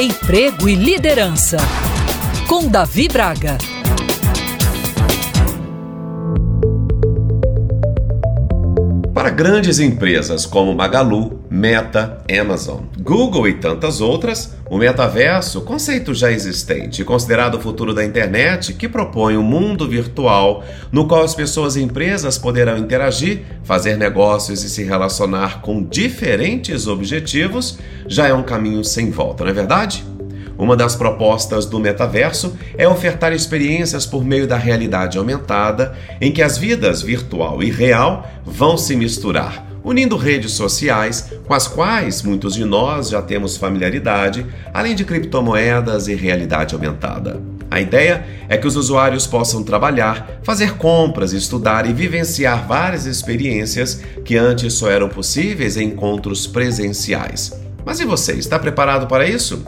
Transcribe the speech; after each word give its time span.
Emprego 0.00 0.68
e 0.68 0.76
Liderança, 0.76 1.56
com 2.46 2.68
Davi 2.68 3.08
Braga. 3.08 3.58
Para 9.12 9.30
grandes 9.30 9.80
empresas 9.80 10.46
como 10.46 10.72
Magalu, 10.72 11.37
Meta, 11.50 12.22
Amazon, 12.40 12.82
Google 13.00 13.48
e 13.48 13.54
tantas 13.54 14.00
outras, 14.00 14.54
o 14.68 14.76
metaverso, 14.76 15.62
conceito 15.62 16.12
já 16.12 16.30
existente, 16.30 17.02
considerado 17.04 17.54
o 17.54 17.60
futuro 17.60 17.94
da 17.94 18.04
internet, 18.04 18.74
que 18.74 18.88
propõe 18.88 19.36
um 19.36 19.42
mundo 19.42 19.88
virtual 19.88 20.62
no 20.92 21.08
qual 21.08 21.24
as 21.24 21.34
pessoas 21.34 21.76
e 21.76 21.82
empresas 21.82 22.36
poderão 22.36 22.76
interagir, 22.76 23.42
fazer 23.64 23.96
negócios 23.96 24.62
e 24.62 24.68
se 24.68 24.84
relacionar 24.84 25.62
com 25.62 25.82
diferentes 25.82 26.86
objetivos, 26.86 27.78
já 28.06 28.28
é 28.28 28.34
um 28.34 28.42
caminho 28.42 28.84
sem 28.84 29.10
volta, 29.10 29.44
não 29.44 29.50
é 29.50 29.54
verdade? 29.54 30.04
Uma 30.58 30.76
das 30.76 30.96
propostas 30.96 31.66
do 31.66 31.78
metaverso 31.78 32.58
é 32.76 32.86
ofertar 32.86 33.32
experiências 33.32 34.04
por 34.04 34.24
meio 34.24 34.44
da 34.46 34.56
realidade 34.56 35.16
aumentada, 35.16 35.94
em 36.20 36.32
que 36.32 36.42
as 36.42 36.58
vidas 36.58 37.00
virtual 37.00 37.62
e 37.62 37.70
real 37.70 38.28
vão 38.44 38.76
se 38.76 38.96
misturar, 38.96 39.67
unindo 39.88 40.18
redes 40.18 40.52
sociais 40.52 41.32
com 41.46 41.54
as 41.54 41.66
quais 41.66 42.20
muitos 42.22 42.54
de 42.54 42.62
nós 42.62 43.08
já 43.08 43.22
temos 43.22 43.56
familiaridade, 43.56 44.44
além 44.74 44.94
de 44.94 45.02
criptomoedas 45.02 46.08
e 46.08 46.14
realidade 46.14 46.74
aumentada. 46.74 47.40
A 47.70 47.80
ideia 47.80 48.22
é 48.50 48.58
que 48.58 48.66
os 48.66 48.76
usuários 48.76 49.26
possam 49.26 49.62
trabalhar, 49.62 50.40
fazer 50.42 50.76
compras, 50.76 51.32
estudar 51.32 51.88
e 51.88 51.94
vivenciar 51.94 52.66
várias 52.66 53.06
experiências 53.06 54.02
que 54.26 54.36
antes 54.36 54.74
só 54.74 54.90
eram 54.90 55.08
possíveis 55.08 55.78
em 55.78 55.84
encontros 55.88 56.46
presenciais. 56.46 57.58
Mas 57.82 57.98
e 57.98 58.04
você, 58.04 58.34
está 58.34 58.58
preparado 58.58 59.06
para 59.06 59.26
isso? 59.26 59.64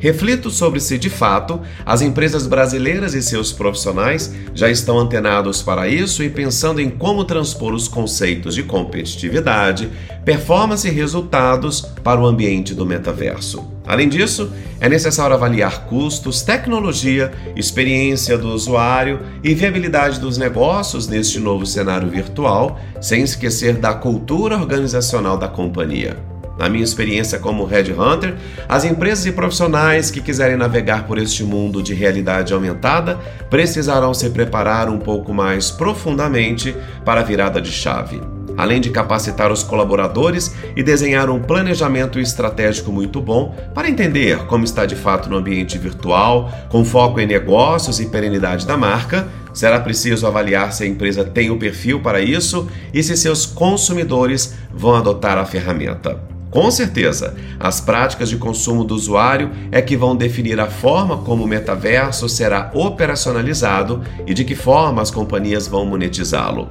Reflito 0.00 0.50
sobre 0.50 0.80
se, 0.80 0.96
de 0.96 1.10
fato, 1.10 1.60
as 1.84 2.00
empresas 2.00 2.46
brasileiras 2.46 3.12
e 3.12 3.20
seus 3.20 3.52
profissionais 3.52 4.34
já 4.54 4.70
estão 4.70 4.98
antenados 4.98 5.62
para 5.62 5.86
isso 5.86 6.24
e 6.24 6.30
pensando 6.30 6.80
em 6.80 6.88
como 6.88 7.22
transpor 7.22 7.74
os 7.74 7.86
conceitos 7.86 8.54
de 8.54 8.62
competitividade, 8.62 9.90
performance 10.24 10.88
e 10.88 10.90
resultados 10.90 11.82
para 12.02 12.18
o 12.18 12.26
ambiente 12.26 12.74
do 12.74 12.86
metaverso. 12.86 13.70
Além 13.86 14.08
disso, 14.08 14.50
é 14.80 14.88
necessário 14.88 15.34
avaliar 15.34 15.84
custos, 15.84 16.40
tecnologia, 16.40 17.30
experiência 17.54 18.38
do 18.38 18.48
usuário 18.48 19.20
e 19.44 19.54
viabilidade 19.54 20.18
dos 20.18 20.38
negócios 20.38 21.08
neste 21.08 21.38
novo 21.38 21.66
cenário 21.66 22.08
virtual, 22.08 22.80
sem 23.02 23.22
esquecer 23.22 23.76
da 23.76 23.92
cultura 23.92 24.56
organizacional 24.56 25.36
da 25.36 25.48
companhia. 25.48 26.29
Na 26.60 26.68
minha 26.68 26.84
experiência 26.84 27.38
como 27.38 27.64
headhunter, 27.64 28.36
as 28.68 28.84
empresas 28.84 29.24
e 29.24 29.32
profissionais 29.32 30.10
que 30.10 30.20
quiserem 30.20 30.58
navegar 30.58 31.06
por 31.06 31.16
este 31.16 31.42
mundo 31.42 31.82
de 31.82 31.94
realidade 31.94 32.52
aumentada 32.52 33.18
precisarão 33.48 34.12
se 34.12 34.28
preparar 34.28 34.86
um 34.90 34.98
pouco 34.98 35.32
mais 35.32 35.70
profundamente 35.70 36.76
para 37.02 37.22
a 37.22 37.24
virada 37.24 37.62
de 37.62 37.72
chave. 37.72 38.20
Além 38.58 38.78
de 38.78 38.90
capacitar 38.90 39.50
os 39.50 39.62
colaboradores 39.62 40.54
e 40.76 40.82
desenhar 40.82 41.30
um 41.30 41.40
planejamento 41.40 42.20
estratégico 42.20 42.92
muito 42.92 43.22
bom 43.22 43.56
para 43.74 43.88
entender 43.88 44.44
como 44.44 44.62
está 44.62 44.84
de 44.84 44.94
fato 44.94 45.30
no 45.30 45.38
ambiente 45.38 45.78
virtual, 45.78 46.52
com 46.68 46.84
foco 46.84 47.18
em 47.18 47.26
negócios 47.26 48.00
e 48.00 48.06
perenidade 48.06 48.66
da 48.66 48.76
marca, 48.76 49.26
será 49.54 49.80
preciso 49.80 50.26
avaliar 50.26 50.74
se 50.74 50.84
a 50.84 50.86
empresa 50.86 51.24
tem 51.24 51.50
o 51.50 51.58
perfil 51.58 52.00
para 52.00 52.20
isso 52.20 52.68
e 52.92 53.02
se 53.02 53.16
seus 53.16 53.46
consumidores 53.46 54.54
vão 54.74 54.94
adotar 54.94 55.38
a 55.38 55.46
ferramenta. 55.46 56.20
Com 56.50 56.68
certeza, 56.68 57.36
as 57.60 57.80
práticas 57.80 58.28
de 58.28 58.36
consumo 58.36 58.82
do 58.82 58.94
usuário 58.94 59.50
é 59.70 59.80
que 59.80 59.96
vão 59.96 60.16
definir 60.16 60.58
a 60.58 60.66
forma 60.66 61.18
como 61.18 61.44
o 61.44 61.46
metaverso 61.46 62.28
será 62.28 62.72
operacionalizado 62.74 64.02
e 64.26 64.34
de 64.34 64.44
que 64.44 64.56
forma 64.56 65.00
as 65.00 65.12
companhias 65.12 65.68
vão 65.68 65.86
monetizá-lo. 65.86 66.68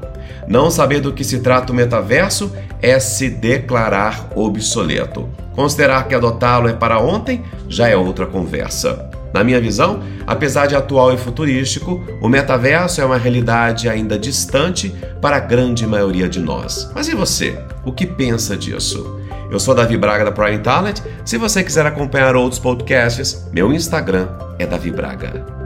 Não 0.48 0.70
saber 0.70 1.00
do 1.00 1.14
que 1.14 1.24
se 1.24 1.40
trata 1.40 1.72
o 1.72 1.76
metaverso 1.76 2.52
é 2.81 3.00
se 3.00 3.30
declarar 3.30 4.30
obsoleto. 4.36 5.30
Considerar 5.56 6.08
que 6.08 6.16
adotá-lo 6.16 6.68
é 6.68 6.74
para 6.74 7.00
ontem 7.00 7.44
já 7.70 7.88
é 7.88 7.96
outra 7.96 8.26
conversa. 8.26 9.09
Na 9.34 9.44
minha 9.44 9.62
visão, 9.62 10.02
apesar 10.26 10.66
de 10.66 10.76
atual 10.76 11.14
e 11.14 11.18
futurístico, 11.18 12.03
o 12.22 12.28
metaverso 12.28 13.00
é 13.00 13.06
uma 13.06 13.18
realidade 13.18 13.88
ainda 13.88 14.18
distante 14.18 14.94
para 15.22 15.38
a 15.38 15.40
grande 15.40 15.86
maioria 15.86 16.28
de 16.28 16.40
nós. 16.40 16.90
Mas 16.96 17.08
e 17.08 17.16
você? 17.16 17.58
O 17.86 17.92
que 17.92 18.08
pensa 18.08 18.58
disso? 18.58 19.19
Eu 19.50 19.60
sou 19.60 19.74
Davi 19.74 19.98
Braga 19.98 20.26
da 20.26 20.32
Prime 20.32 20.60
Talent. 20.60 21.02
Se 21.26 21.38
você 21.38 21.64
quiser 21.64 21.86
acompanhar 21.86 22.36
outros 22.36 22.60
podcasts, 22.60 23.48
meu 23.52 23.74
Instagram 23.74 24.28
é 24.60 24.66
Davi 24.68 24.92
Braga. 24.92 25.59